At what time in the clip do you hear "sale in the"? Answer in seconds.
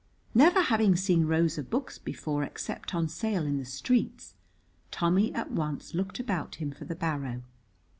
3.07-3.65